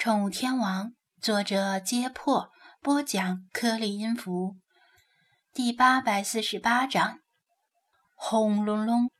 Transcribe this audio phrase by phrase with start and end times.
[0.00, 4.56] 宠物天王，作者：揭破，播讲：颗粒音符，
[5.52, 7.18] 第八百四十八章。
[8.16, 9.10] 轰隆隆，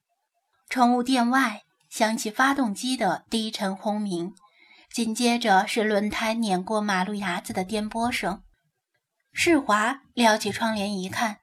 [0.70, 4.32] 宠物店外响起发动机的低沉轰鸣，
[4.90, 8.42] 紧接着是轮胎碾过马路牙子的颠簸声。
[9.34, 11.40] 世华撩起窗帘一看，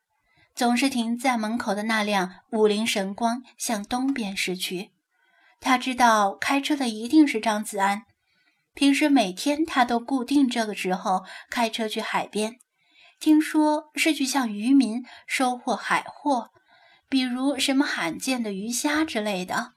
[0.55, 4.93] 总是停在门口的那辆五菱神光向东边驶去。
[5.61, 8.01] 他知道开车的一定是张子安。
[8.77, 12.59] 平时每天他都固定这个时候开车去海边，
[13.19, 16.51] 听说是去向渔民收获海货，
[17.09, 19.73] 比如什么罕见的鱼虾之类的。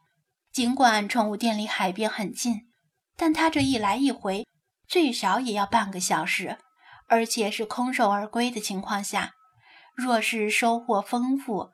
[0.53, 2.69] 尽管宠物店离海边很近，
[3.17, 4.47] 但他这一来一回
[4.87, 6.59] 最少也要半个小时，
[7.09, 9.33] 而且是空手而归的情况下，
[9.97, 11.71] 若是收获丰富，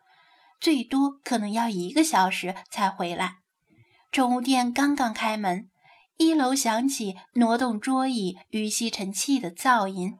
[0.61, 3.39] 最多可能要一个小时才回来。
[4.13, 5.69] 宠物店刚刚开门。
[6.19, 10.19] 一楼响起挪动桌椅与吸尘器的噪音，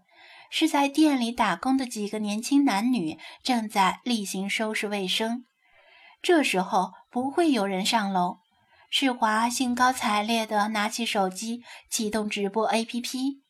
[0.51, 5.47] 是在店里打工的几个年轻男女正在例行收拾卫生。
[6.21, 8.39] 这时候不会有人上楼。
[8.91, 13.41] 世华兴高采烈地拿起手机，启动直播 APP。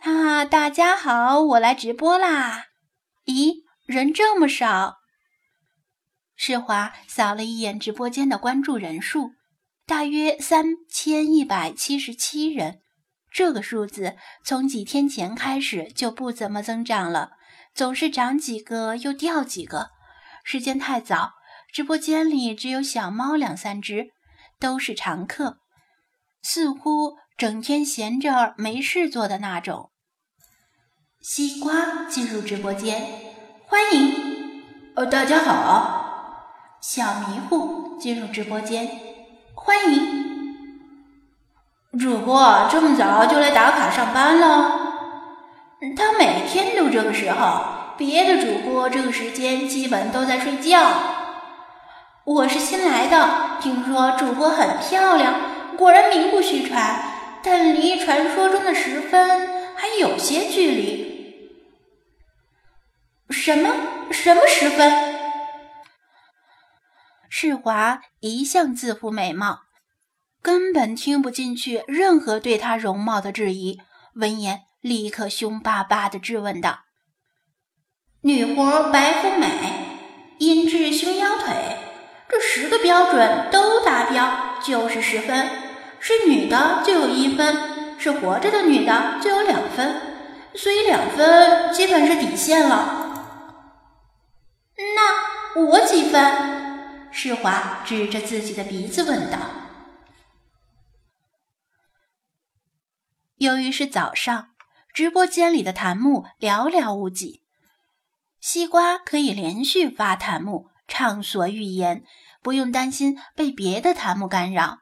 [0.00, 2.66] 哈，大家好，我来直播啦！
[3.24, 4.98] 咦，人这么少？
[6.34, 9.32] 世华扫了一眼直播间的关注人数。
[9.86, 12.80] 大约三千一百七十七人，
[13.30, 17.30] 这个数字从几天前开始就不怎么增长了，
[17.72, 19.90] 总是涨几个又掉几个。
[20.42, 21.34] 时间太早，
[21.72, 24.08] 直播间里只有小猫两三只，
[24.58, 25.58] 都是常客，
[26.42, 29.92] 似乎整天闲着没事做的那种。
[31.20, 33.06] 西瓜进入直播间，
[33.68, 34.64] 欢迎。
[34.96, 36.02] 呃，大家好。
[36.82, 39.05] 小迷糊进入直播间。
[39.58, 40.54] 欢迎
[41.98, 44.82] 主播这么早就来打卡上班了。
[45.96, 47.64] 他每天都这个时候，
[47.96, 50.78] 别的主播这个时间基本都在睡觉。
[52.24, 55.34] 我是新来的，听说主播很漂亮，
[55.78, 57.02] 果然名不虚传，
[57.42, 61.16] 但离传说中的十分还有些距离。
[63.30, 63.70] 什么？
[64.10, 65.05] 什么十分？
[67.38, 69.64] 世华一向自负美貌，
[70.40, 73.78] 根本听不进去任何对她容貌的质疑。
[74.14, 76.84] 闻言，立刻凶巴巴地质问道
[78.24, 79.50] ：“女活白富美，
[80.38, 81.52] 阴质胸腰腿，
[82.30, 85.46] 这十个标准都达标就是十分。
[86.00, 90.00] 是女的就有一分，是活着的女的就有两分，
[90.54, 93.26] 所以两分基本是底线了。
[94.94, 96.56] 那我几分？”
[97.18, 99.38] 世华指着自己的鼻子问道
[103.40, 104.48] ：“由于是早上，
[104.92, 107.40] 直播间里的弹幕寥寥无几。
[108.38, 112.04] 西瓜可以连续发弹幕，畅所欲言，
[112.42, 114.80] 不用担心被别的弹幕干扰。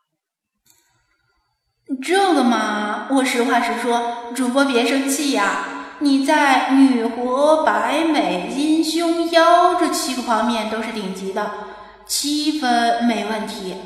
[2.02, 5.68] 这个嘛，我实话实说，主播别生气呀。
[6.00, 11.72] 你在女活、白美、阴胸、腰这七个方面都是顶级的。”
[12.06, 13.76] 七分没问题，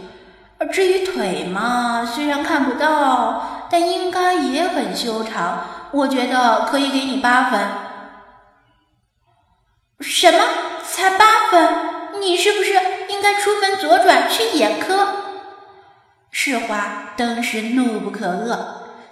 [0.73, 5.65] 至于腿嘛，虽然看不到，但应该也很修长。
[5.93, 7.61] 我觉得可以给你八分。
[10.01, 10.39] 什么？
[10.85, 12.21] 才八分？
[12.21, 12.73] 你是不是
[13.09, 15.09] 应该出门左转去眼科？
[16.31, 18.59] 世华当时怒不可遏，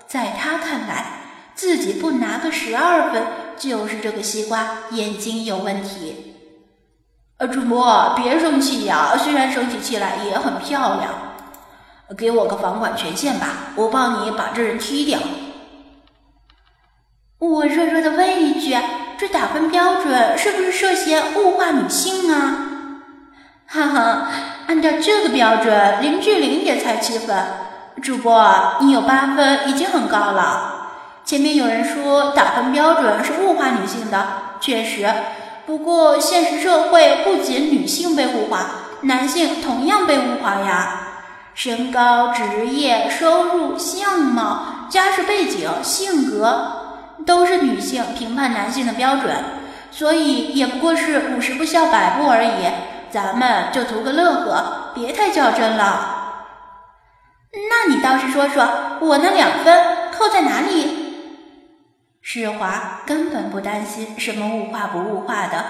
[0.07, 1.07] 在他看来，
[1.55, 3.23] 自己不拿个十二分，
[3.57, 6.36] 就是这个西瓜眼睛有问题。
[7.39, 11.11] 呃，主播别生气呀，虽然生起气来也很漂亮，
[12.17, 15.19] 给我个房管权限吧，我帮你把这人踢掉。
[17.39, 18.75] 我弱弱的问一句，
[19.19, 22.57] 这打分标准是不是涉嫌物化女性啊？
[23.67, 24.29] 哈哈，
[24.69, 27.37] 按照这个标准，林志玲也才七分。
[28.03, 30.73] 主播，你有八分已经很高了。
[31.27, 34.27] 前面有人说打分标准是物化女性的，
[34.59, 35.13] 确实。
[35.67, 38.67] 不过，现实社会不仅女性被物化，
[39.01, 41.03] 男性同样被物化呀。
[41.55, 49.35] 身高、职业、收入、相貌、家世背景、性格，都是女性评判男性的标准。
[49.91, 52.51] 所以，也不过是五十步笑百步而已。
[53.11, 56.13] 咱们就图个乐呵，别太较真了。
[57.53, 58.69] 那你倒是说说，
[59.01, 60.96] 我那两分扣在哪里？
[62.29, 65.65] 世华根本不担心什么物化不物化的。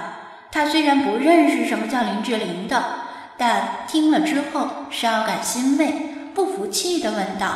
[0.50, 2.82] 他虽然不认识什么叫林志玲的，
[3.36, 5.92] 但听了之后稍感欣慰，
[6.34, 7.50] 不服气的问道：“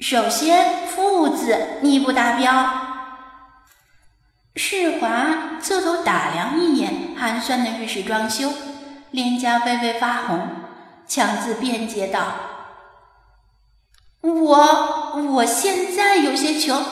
[0.00, 2.70] 首先，父字你不达标。
[4.56, 8.50] 世华侧头打量一眼寒酸的浴室装修，
[9.10, 10.40] 脸颊微微发红，
[11.06, 12.22] 强自辩解道
[14.24, 16.82] ：“我我现在有些穷，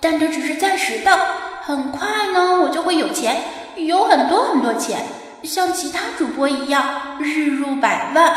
[0.00, 1.18] 但这只是暂时的，
[1.62, 3.36] 很快呢，我就会有钱，
[3.76, 5.04] 有很多很多钱，
[5.42, 8.34] 像其他主播一样，日入百万。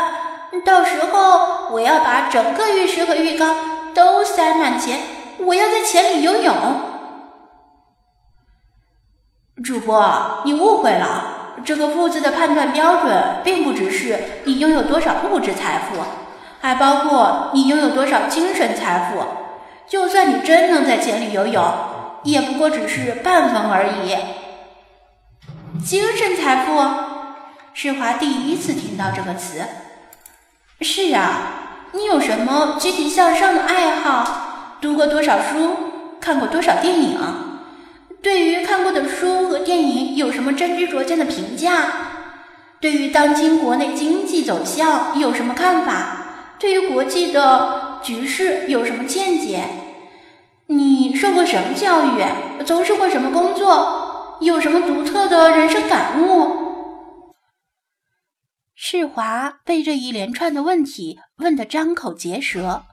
[0.64, 5.00] 到时候，我要把整个浴室和浴缸都塞满钱，
[5.38, 6.54] 我要在钱里游泳。”
[9.64, 11.30] 主播，你误会了。
[11.64, 16.00] 这个富字的判断标准，并不只是你拥有多少物质财富，
[16.60, 19.43] 还包括你拥有多少精神财富。
[19.88, 21.62] 就算你真能在井里游泳，
[22.24, 24.16] 也不过只是半分而已。
[25.84, 26.80] 精神财富，
[27.74, 29.62] 世华第一次听到这个词。
[30.80, 34.78] 是啊，你有什么积极向上的爱好？
[34.80, 35.76] 读过多少书？
[36.20, 37.18] 看过多少电影？
[38.22, 41.92] 对于看过的书和电影有什么真知灼见的评价？
[42.80, 46.26] 对于当今国内经济走向有什么看法？
[46.58, 49.64] 对于国际的局势有什么见解？
[50.66, 52.22] 你受过什么教育？
[52.66, 54.36] 从事过什么工作？
[54.42, 57.34] 有什么独特的人生感悟？
[58.74, 62.84] 世华被这一连串的问题问得张口结舌。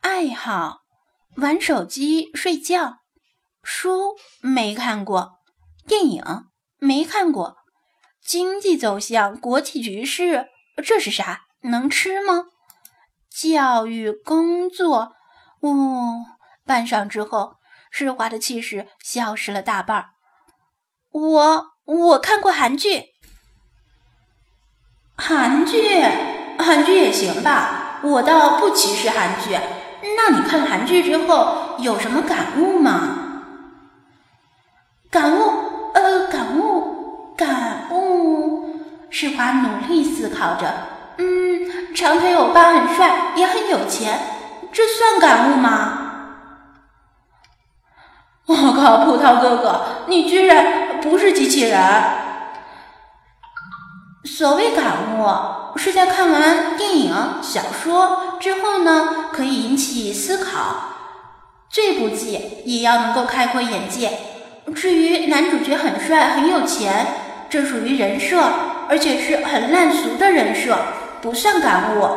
[0.00, 0.82] 爱好：
[1.36, 2.98] 玩手机、睡觉。
[3.64, 5.32] 书没看过，
[5.88, 6.22] 电影
[6.78, 7.56] 没看过，
[8.24, 10.46] 经济走向、国际局势，
[10.84, 11.46] 这是啥？
[11.62, 12.44] 能吃吗？
[13.34, 15.12] 教育、工作，
[15.60, 16.26] 哦，
[16.66, 17.56] 半晌之后，
[17.90, 20.10] 世华的气势消失了大半。
[21.12, 23.06] 我我看过韩剧，
[25.16, 26.02] 韩剧，
[26.58, 29.58] 韩剧也行吧，我倒不歧视韩剧。
[30.16, 33.18] 那你看韩剧之后有什么感悟吗？
[35.10, 38.76] 感悟，呃，感悟，感悟。
[39.10, 40.72] 世华努力思考着，
[41.20, 44.18] 嗯，长腿欧巴很帅，也很有钱，
[44.72, 45.98] 这算感悟吗？
[48.46, 51.78] 我靠，葡萄哥哥，你居然不是机器人！
[54.24, 60.60] 所谓感悟，是在看完电影、小说之后呢，可以引起思考，
[61.68, 64.18] 最不济也要能够开阔眼界。
[64.74, 67.06] 至于男主角很帅很有钱，
[67.50, 68.42] 这属于人设，
[68.88, 70.76] 而且是很烂俗的人设，
[71.20, 72.08] 不算感悟。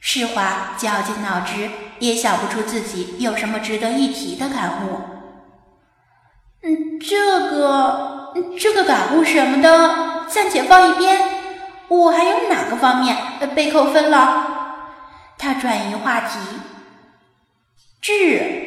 [0.00, 1.70] 世华绞尽脑汁
[2.00, 5.00] 也想不出自己有什么值得一提的感悟。
[6.62, 11.20] 嗯，这个这个感悟什么的暂且放一边。
[11.88, 13.16] 我还有哪个方面
[13.54, 14.46] 被扣分了？
[15.36, 16.38] 他转移话题。
[18.00, 18.60] 智。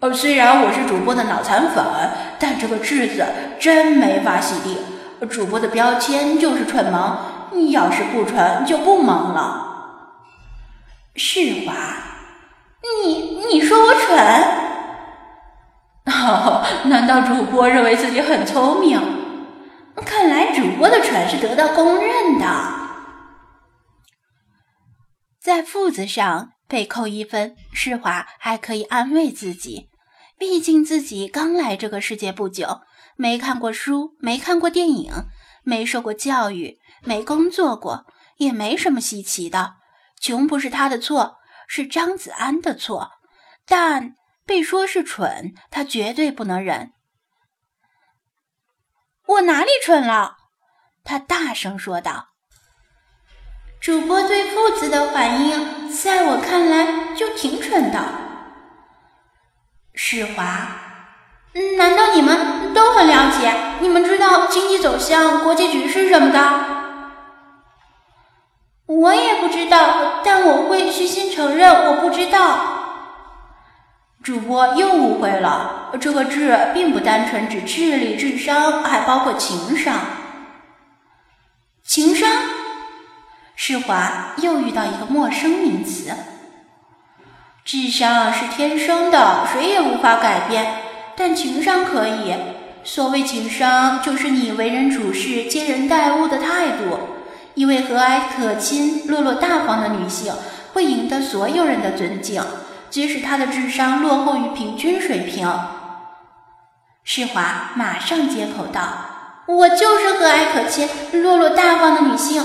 [0.00, 1.84] 呃，虽然我是主播的脑残粉，
[2.38, 3.26] 但这个“智”字
[3.58, 4.78] 真没法洗地。
[5.26, 7.18] 主播的标签就是蠢萌，
[7.52, 9.66] 你要是不蠢就不萌了。
[11.14, 11.74] 世华，
[13.04, 14.16] 你你说我蠢？
[16.06, 19.00] 哦，难道主播认为自己很聪明？
[20.04, 22.46] 看来主播的蠢是得到公认的。
[25.40, 26.50] 在“父”字上。
[26.70, 29.88] 被扣一分，世华还可以安慰自己，
[30.38, 32.82] 毕竟自己刚来这个世界不久，
[33.16, 35.10] 没看过书，没看过电影，
[35.64, 39.74] 没受过教育，没工作过，也没什么稀奇的。
[40.20, 43.12] 穷不是他的错，是张子安的错。
[43.66, 44.14] 但
[44.44, 46.92] 被说是蠢，他绝对不能忍。
[49.26, 50.36] 我哪里蠢了？
[51.04, 52.28] 他大声说道。
[53.80, 58.04] 主播对“父”子的反应，在我看来就挺蠢的。
[59.94, 60.68] 世华，
[61.76, 63.54] 难道你们都很了解？
[63.80, 66.87] 你们知道经济走向、国际局势什么的？
[68.88, 72.58] 我也不知道，但我会虚心承认我不知道。
[74.22, 79.94] 主播又误会了，这个“智”并不单纯指智力、智商，还包括情商。
[81.84, 82.30] 情商？
[83.54, 86.10] 世华又遇到一个陌生名词。
[87.64, 90.76] 智商是天生的，谁也无法改变，
[91.14, 92.34] 但情商可以。
[92.84, 97.17] 所谓情商，就是你为人处事、接人待物的态度。
[97.58, 100.32] 一位和蔼可亲、落落大方的女性，
[100.72, 102.40] 会赢得所有人的尊敬，
[102.88, 105.52] 即使她的智商落后于平均水平。
[107.02, 108.82] 世华马上接口道
[109.48, 110.88] ：“我就是和蔼可亲、
[111.20, 112.40] 落落大方的女性。”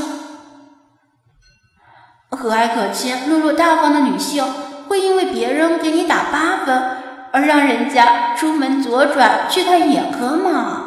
[2.32, 4.44] 和蔼可亲、落落大方的女性，
[4.88, 6.98] 会因为别人给你打八分
[7.32, 10.86] 而让人家出门左转去看眼科吗？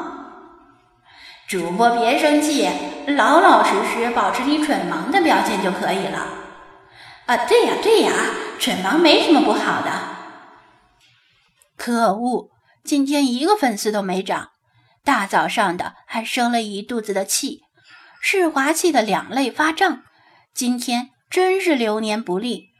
[1.46, 2.68] 主播别生气，
[3.14, 6.26] 老老实实保持你蠢萌的表现就可以了。
[7.26, 8.12] 啊，对呀对呀，
[8.58, 9.90] 蠢萌没什么不好的。
[11.76, 12.48] 可恶，
[12.82, 14.50] 今天一个粉丝都没涨，
[15.04, 17.60] 大早上的还生了一肚子的气，
[18.20, 20.02] 世华气得两肋发胀。
[20.52, 22.70] 今天真是流年不利，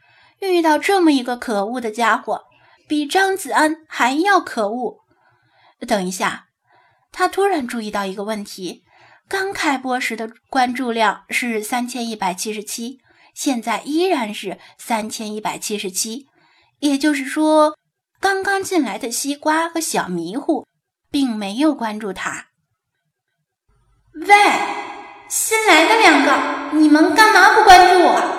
[0.41, 2.43] 遇到这么一个可恶的家伙，
[2.89, 5.05] 比张子安还要可恶。
[5.87, 6.47] 等一下，
[7.13, 8.83] 他突然注意到一个问题：
[9.29, 13.01] 刚开播时的关注量是三千一百七十七。
[13.35, 16.27] 现在依然是三千一百七十七，
[16.79, 17.77] 也就是说，
[18.19, 20.67] 刚刚进来的西瓜和小迷糊
[21.11, 22.47] 并没有关注他。
[24.15, 24.35] 喂，
[25.29, 28.37] 新来的两个，你们干嘛不关注我？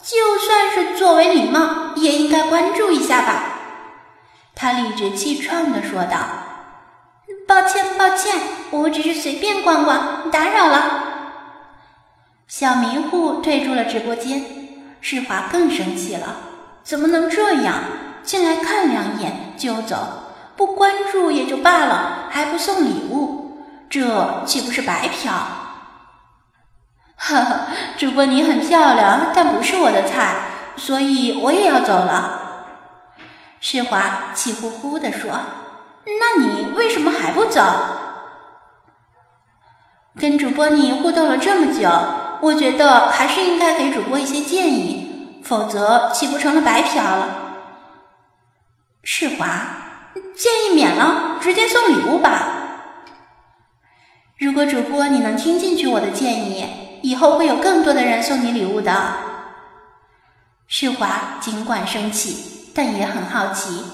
[0.00, 3.58] 就算是作为礼貌，也应该关注一下吧。
[4.54, 6.18] 他理直气壮地说道
[7.50, 8.40] ：“抱歉，抱歉，
[8.70, 11.02] 我只是随便逛逛，打扰了。”
[12.46, 14.44] 小迷糊退出了直播间，
[15.00, 16.36] 世华更生气了。
[16.84, 17.74] 怎么能这样？
[18.22, 19.96] 进来看两眼就走，
[20.56, 23.58] 不关注也就罢了，还不送礼物，
[23.90, 25.32] 这岂不是白嫖？
[27.16, 27.66] 哈哈，
[27.98, 30.36] 主播你很漂亮，但不是我的菜，
[30.76, 32.66] 所以我也要走了。
[33.58, 35.32] 世华气呼呼地说
[36.18, 37.62] ：“那你为什么还不走？
[40.18, 41.88] 跟主播你互动了这么久。”
[42.42, 47.28] 我觉得还是应该给主播一些建议，否则岂不成了白嫖了？
[49.04, 49.44] 世华，
[50.34, 52.46] 建议免了，直接送礼物吧。
[54.38, 56.64] 如果主播你能听进去我的建议，
[57.02, 59.12] 以后会有更多的人送你礼物的。
[60.66, 63.84] 世华尽管生气，但也很好奇。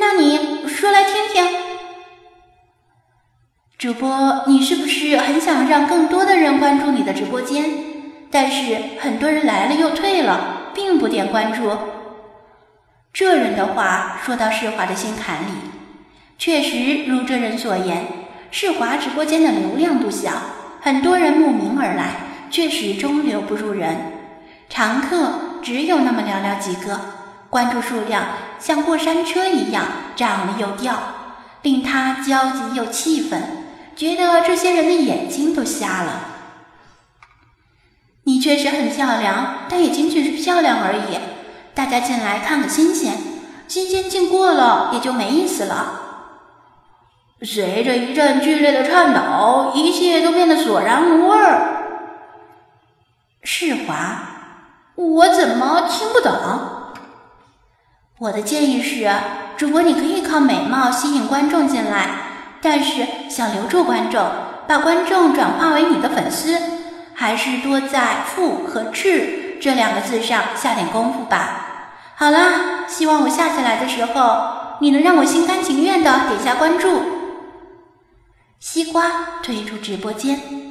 [0.00, 1.44] 那你说来听听。
[3.78, 7.64] 主播，你是不是很想让更多的人关注你的直播间？
[8.30, 11.76] 但是很多人来了又退了，并不点关注。
[13.12, 15.50] 这人的话说到世华的心坎里，
[16.38, 18.06] 确实如这人所言，
[18.50, 20.30] 世华直播间的流量不小，
[20.80, 22.12] 很多人慕名而来，
[22.50, 23.96] 却始终留不住人，
[24.68, 25.32] 常客
[25.62, 27.00] 只有那么寥寥几个，
[27.50, 28.24] 关注数量
[28.58, 29.84] 像过山车一样
[30.16, 30.96] 涨了又掉，
[31.62, 33.42] 令他焦急又气愤。
[33.96, 36.28] 觉得这些人的眼睛都瞎了。
[38.22, 41.18] 你确实很漂亮，但也仅仅是漂亮而已。
[41.74, 43.14] 大家进来看个新鲜，
[43.66, 46.00] 新鲜劲过了也就没意思了。
[47.42, 51.76] 随着一阵剧烈的颤抖，一切都变得索然无味儿。
[53.42, 54.22] 世华，
[54.94, 56.32] 我怎么听不懂？
[58.20, 59.10] 我的建议是，
[59.56, 62.08] 主播你可以靠美貌吸引观众进来。
[62.60, 64.22] 但是想留住观众，
[64.68, 66.54] 把观众转化为你的粉丝，
[67.14, 71.94] 还是多在“富”和“智”这两个字上下点功夫吧。
[72.14, 77.00] 好啦，希望我下次来的时候，你能让我心甘情愿的点下关注。
[78.58, 79.10] 西瓜
[79.42, 80.69] 退出直播间。